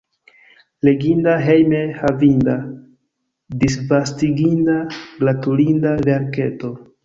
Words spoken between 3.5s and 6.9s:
disvastiginda, gratulinda verketo.